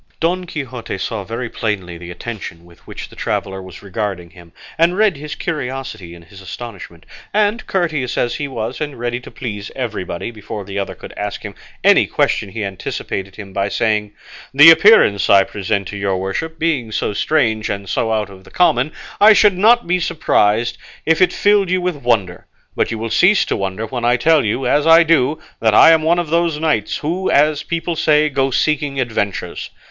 [0.19, 4.97] Don Quixote saw very plainly the attention with which the traveller was regarding him, and
[4.97, 9.69] read his curiosity in his astonishment; and courteous as he was and ready to please
[9.75, 11.53] everybody, before the other could ask him
[11.83, 14.13] any question he anticipated him by saying,
[14.51, 18.49] "The appearance I present to your worship being so strange and so out of the
[18.49, 23.11] common, I should not be surprised if it filled you with wonder; but you will
[23.11, 26.31] cease to wonder when I tell you, as I do, that I am one of
[26.31, 29.69] those knights who, as people say, go seeking adventures.